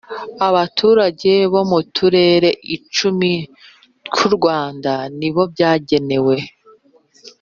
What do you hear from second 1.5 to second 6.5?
bo mu turere icumi twurwanda nibo byagenewe